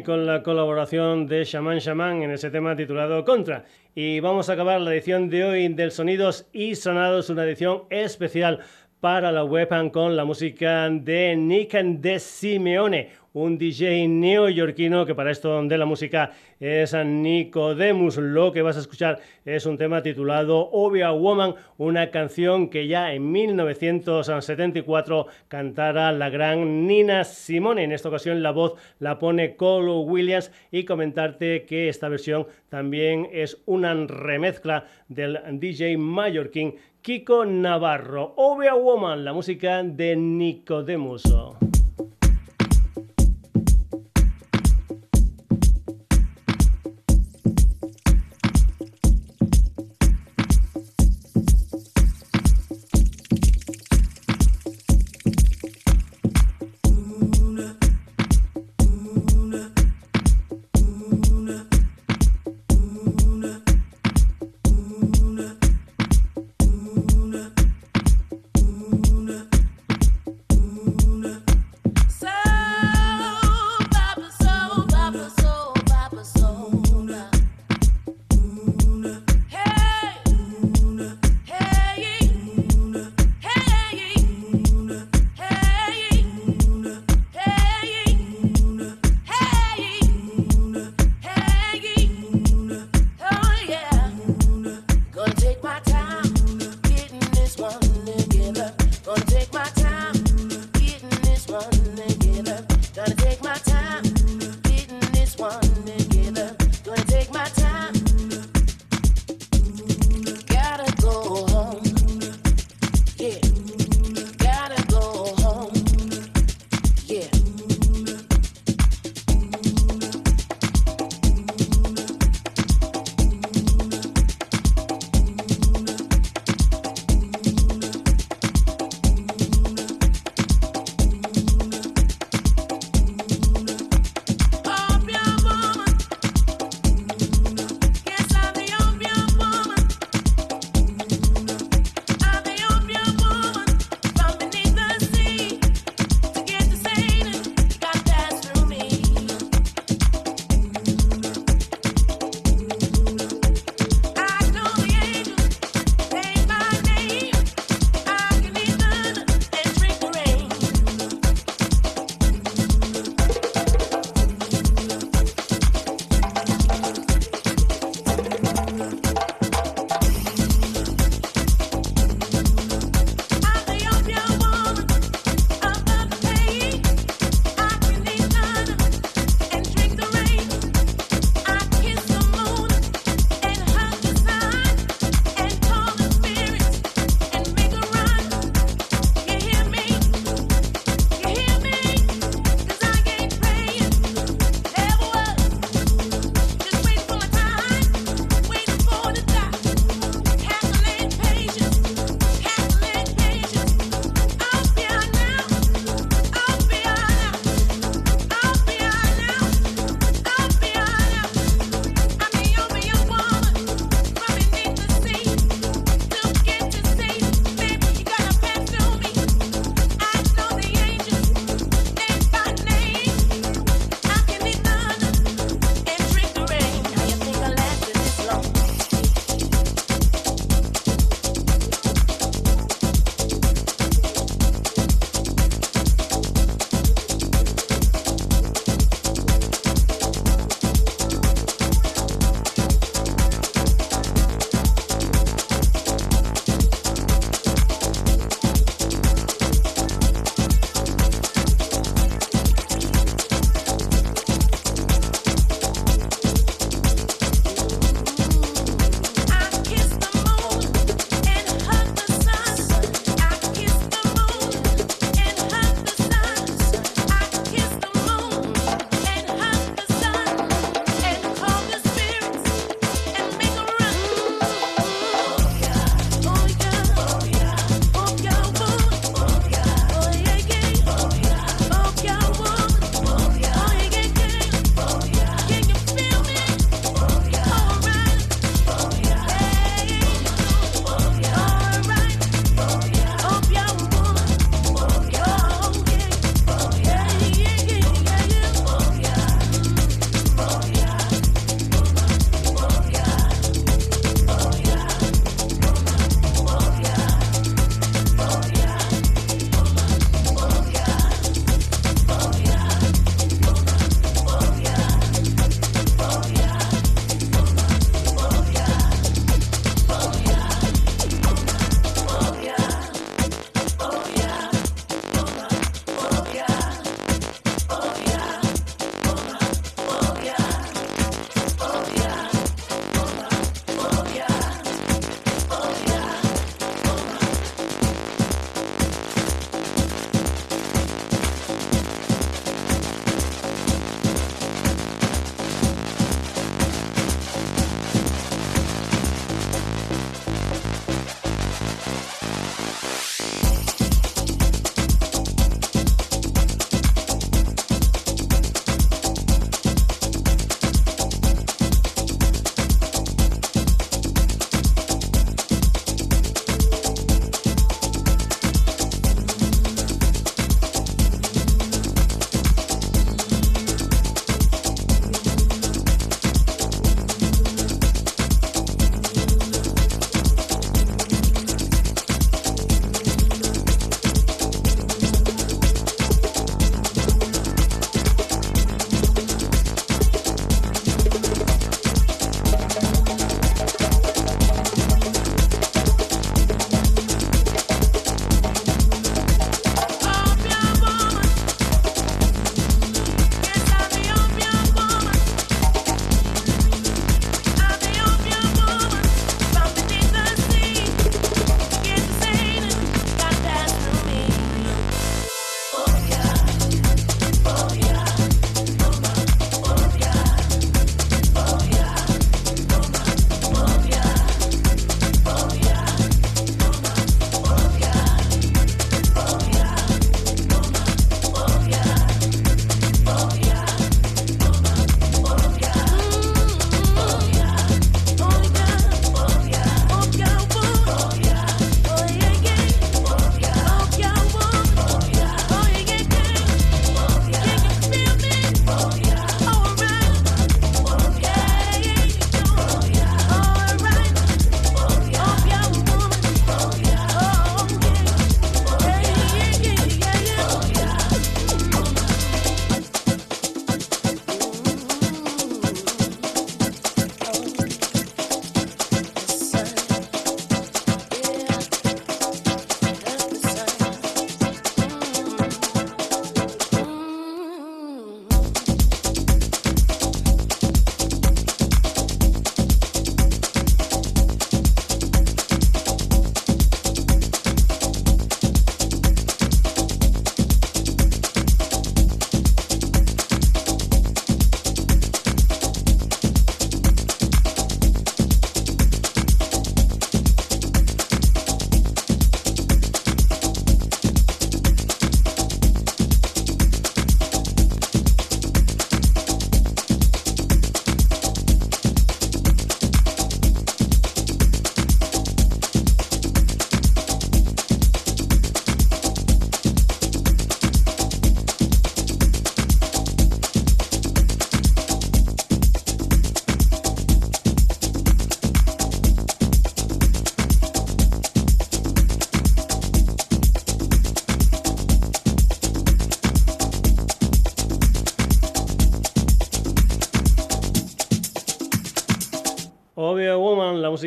Con 0.03 0.25
la 0.25 0.43
colaboración 0.43 1.27
de 1.27 1.43
Shaman 1.43 1.79
Shaman 1.79 2.23
en 2.23 2.31
ese 2.31 2.49
tema 2.49 2.75
titulado 2.75 3.23
Contra. 3.23 3.65
Y 3.95 4.19
vamos 4.19 4.49
a 4.49 4.53
acabar 4.53 4.81
la 4.81 4.93
edición 4.93 5.29
de 5.29 5.43
hoy 5.43 5.67
del 5.69 5.91
Sonidos 5.91 6.47
y 6.51 6.75
Sonados, 6.75 7.29
una 7.29 7.43
edición 7.43 7.83
especial 7.89 8.59
para 8.99 9.31
la 9.31 9.43
web 9.43 9.69
con 9.91 10.15
la 10.15 10.25
música 10.25 10.89
de 10.89 11.35
Nick 11.35 11.73
de 11.73 12.19
Simeone, 12.19 13.09
un 13.33 13.57
DJ 13.59 14.07
neoyorquino 14.07 15.05
que 15.05 15.13
para 15.13 15.29
esto 15.29 15.61
de 15.61 15.77
la 15.77 15.85
música 15.85 16.31
es 16.59 16.95
Nicodemus. 16.95 18.17
Lo 18.17 18.51
que 18.51 18.63
vas 18.63 18.77
a 18.77 18.79
escuchar 18.79 19.19
es 19.45 19.67
un 19.67 19.77
tema 19.77 20.01
titulado 20.01 20.69
Obvia 20.71 21.11
Woman, 21.11 21.53
una 21.77 22.09
canción 22.09 22.69
que 22.69 22.87
ya 22.87 23.13
en 23.13 23.31
1974 23.31 25.27
cantara 25.47 26.11
la 26.11 26.31
gran 26.31 26.87
Nina 26.87 27.23
Simone. 27.23 27.83
En 27.83 27.91
esta 27.91 28.09
ocasión 28.09 28.41
la 28.41 28.49
voz 28.49 28.73
la 28.97 29.19
pone 29.19 29.55
Cole 29.55 29.91
Williams 29.91 30.51
y 30.71 30.85
comentarte 30.85 31.65
que 31.65 31.89
esta 31.89 32.09
versión 32.09 32.47
también 32.69 33.29
es 33.31 33.61
una 33.67 33.93
remezcla 33.93 34.85
del 35.07 35.37
DJ 35.59 35.99
mallorquín 35.99 36.73
Kiko 37.07 37.45
Navarro. 37.45 38.33
Obvia 38.35 38.75
Woman, 38.75 39.23
la 39.23 39.31
música 39.31 39.81
de 39.81 40.17
Nicodemus. 40.17 41.23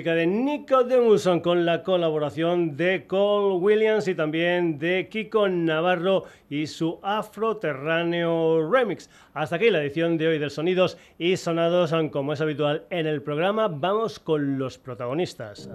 Música 0.01 0.15
de 0.15 0.27
Nico 0.27 0.83
Demuson 0.83 1.41
con 1.41 1.67
la 1.67 1.83
colaboración 1.83 2.75
de 2.75 3.07
Cole 3.07 3.57
Williams 3.57 4.09
y 4.09 4.15
también 4.15 4.79
de 4.79 5.11
Kiko 5.11 5.47
Navarro 5.47 6.25
y 6.49 6.69
su 6.69 6.99
Afroterráneo 7.03 8.67
Remix. 8.71 9.11
Hasta 9.35 9.57
aquí 9.57 9.69
la 9.69 9.83
edición 9.83 10.17
de 10.17 10.29
hoy 10.29 10.39
de 10.39 10.49
Sonidos 10.49 10.97
y 11.19 11.37
Sonados, 11.37 11.93
como 12.11 12.33
es 12.33 12.41
habitual 12.41 12.87
en 12.89 13.07
el 13.07 13.21
programa, 13.21 13.69
vamos 13.69 14.19
con 14.19 14.59
los 14.59 14.79
protagonistas. 14.79 15.69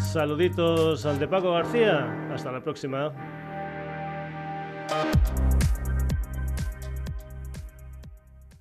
Saluditos 0.00 1.06
al 1.06 1.20
de 1.20 1.28
Paco 1.28 1.52
García. 1.52 2.28
Hasta 2.34 2.50
la 2.50 2.60
próxima. 2.60 3.12